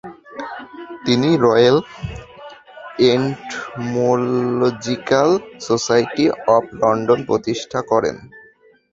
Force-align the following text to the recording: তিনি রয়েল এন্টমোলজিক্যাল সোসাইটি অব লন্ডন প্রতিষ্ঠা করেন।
তিনি 1.05 1.29
রয়েল 1.45 1.77
এন্টমোলজিক্যাল 3.11 4.49
সোসাইটি 5.67 6.25
অব 6.55 6.63
লন্ডন 6.81 7.19
প্রতিষ্ঠা 7.29 7.79
করেন। 7.91 8.15